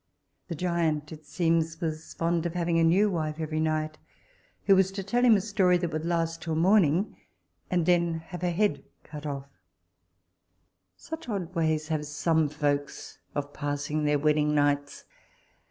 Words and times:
The 0.47 0.55
giant, 0.55 1.11
it 1.11 1.27
seems, 1.27 1.79
was 1.79 2.15
fond 2.15 2.47
of 2.47 2.55
having 2.55 2.79
a 2.79 2.83
new 2.83 3.07
wife 3.11 3.35
every 3.37 3.59
night, 3.59 3.99
who 4.65 4.75
was 4.75 4.91
to 4.93 5.03
tell 5.03 5.23
him 5.23 5.35
a 5.37 5.41
story 5.41 5.77
that 5.77 5.91
would 5.91 6.07
last 6.07 6.41
till 6.41 6.55
morning, 6.55 7.15
and 7.69 7.85
then 7.85 8.15
have 8.15 8.41
her 8.41 8.49
head 8.49 8.83
cut 9.03 9.27
off 9.27 9.45
such 10.97 11.29
odd 11.29 11.53
ways 11.53 11.89
have 11.89 12.07
some 12.07 12.49
folks 12.49 13.19
of 13.35 13.53
passing 13.53 14.03
their 14.05 14.17
wedding 14.17 14.55
nights! 14.55 15.05